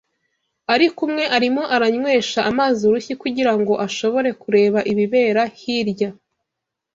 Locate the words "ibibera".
4.91-5.41